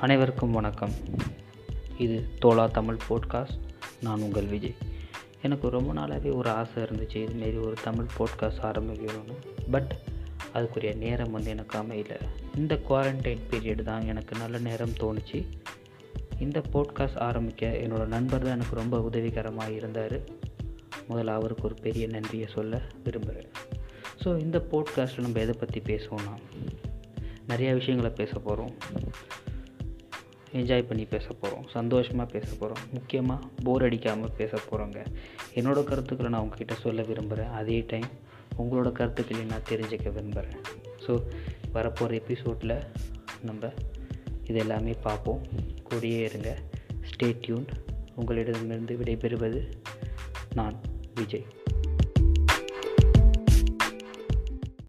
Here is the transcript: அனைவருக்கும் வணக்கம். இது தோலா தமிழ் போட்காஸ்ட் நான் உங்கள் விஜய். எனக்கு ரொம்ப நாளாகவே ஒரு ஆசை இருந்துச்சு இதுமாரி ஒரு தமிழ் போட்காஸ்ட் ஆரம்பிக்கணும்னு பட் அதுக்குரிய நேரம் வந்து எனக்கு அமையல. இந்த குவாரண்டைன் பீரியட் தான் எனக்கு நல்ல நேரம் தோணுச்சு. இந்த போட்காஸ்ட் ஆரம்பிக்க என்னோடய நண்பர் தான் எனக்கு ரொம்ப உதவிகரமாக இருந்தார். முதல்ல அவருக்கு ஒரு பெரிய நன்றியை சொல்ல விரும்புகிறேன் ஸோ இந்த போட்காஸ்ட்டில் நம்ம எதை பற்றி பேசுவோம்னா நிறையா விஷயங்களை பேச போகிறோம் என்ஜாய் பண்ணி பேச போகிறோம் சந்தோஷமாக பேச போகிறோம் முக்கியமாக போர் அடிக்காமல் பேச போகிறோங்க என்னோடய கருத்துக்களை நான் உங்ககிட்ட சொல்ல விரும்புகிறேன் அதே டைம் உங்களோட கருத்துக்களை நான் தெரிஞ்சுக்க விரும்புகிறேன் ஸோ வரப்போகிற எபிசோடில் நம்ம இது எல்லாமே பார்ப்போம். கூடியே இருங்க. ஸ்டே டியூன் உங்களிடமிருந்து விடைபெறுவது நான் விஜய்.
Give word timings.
அனைவருக்கும் 0.00 0.50
வணக்கம். 0.50 0.92
இது 1.98 2.28
தோலா 2.42 2.70
தமிழ் 2.70 2.98
போட்காஸ்ட் 3.08 3.58
நான் 4.00 4.20
உங்கள் 4.20 4.46
விஜய். 4.46 4.74
எனக்கு 5.42 5.68
ரொம்ப 5.68 5.92
நாளாகவே 5.92 6.34
ஒரு 6.34 6.50
ஆசை 6.50 6.82
இருந்துச்சு 6.82 7.18
இதுமாரி 7.24 7.58
ஒரு 7.64 7.76
தமிழ் 7.84 8.06
போட்காஸ்ட் 8.18 8.62
ஆரம்பிக்கணும்னு 8.62 9.36
பட் 9.70 9.94
அதுக்குரிய 10.54 10.96
நேரம் 10.96 11.30
வந்து 11.30 11.50
எனக்கு 11.50 11.78
அமையல. 11.78 12.16
இந்த 12.56 12.78
குவாரண்டைன் 12.88 13.44
பீரியட் 13.50 13.82
தான் 13.82 14.06
எனக்கு 14.06 14.36
நல்ல 14.36 14.58
நேரம் 14.58 14.96
தோணுச்சு. 15.00 15.44
இந்த 16.38 16.62
போட்காஸ்ட் 16.72 17.18
ஆரம்பிக்க 17.18 17.66
என்னோடய 17.66 18.06
நண்பர் 18.06 18.42
தான் 18.42 18.52
எனக்கு 18.52 18.74
ரொம்ப 18.74 19.00
உதவிகரமாக 19.00 19.70
இருந்தார். 19.70 20.20
முதல்ல 21.08 21.26
அவருக்கு 21.26 21.62
ஒரு 21.62 21.74
பெரிய 21.82 22.06
நன்றியை 22.06 22.46
சொல்ல 22.46 22.82
விரும்புகிறேன் 23.04 23.50
ஸோ 24.24 24.38
இந்த 24.40 24.66
போட்காஸ்ட்டில் 24.72 25.20
நம்ம 25.20 25.40
எதை 25.40 25.54
பற்றி 25.58 25.80
பேசுவோம்னா 25.80 26.34
நிறையா 27.48 27.72
விஷயங்களை 27.72 28.10
பேச 28.10 28.32
போகிறோம் 28.38 28.74
என்ஜாய் 30.52 30.86
பண்ணி 30.86 31.04
பேச 31.04 31.26
போகிறோம் 31.32 31.68
சந்தோஷமாக 31.68 32.30
பேச 32.30 32.46
போகிறோம் 32.58 32.84
முக்கியமாக 32.92 33.46
போர் 33.64 33.82
அடிக்காமல் 33.82 34.36
பேச 34.36 34.58
போகிறோங்க 34.70 35.06
என்னோடய 35.54 35.84
கருத்துக்களை 35.84 36.30
நான் 36.30 36.42
உங்ககிட்ட 36.42 36.74
சொல்ல 36.74 37.02
விரும்புகிறேன் 37.02 37.50
அதே 37.50 37.84
டைம் 37.86 38.10
உங்களோட 38.58 38.92
கருத்துக்களை 38.92 39.44
நான் 39.44 39.68
தெரிஞ்சுக்க 39.68 40.12
விரும்புகிறேன் 40.12 40.58
ஸோ 41.06 41.22
வரப்போகிற 41.74 42.12
எபிசோடில் 42.12 42.76
நம்ம 43.42 43.72
இது 44.44 44.58
எல்லாமே 44.58 44.92
பார்ப்போம். 45.02 45.42
கூடியே 45.90 46.20
இருங்க. 46.20 46.58
ஸ்டே 47.10 47.36
டியூன் 47.40 47.66
உங்களிடமிருந்து 48.14 48.96
விடைபெறுவது 48.96 49.72
நான் 50.54 50.80
விஜய். 51.14 51.46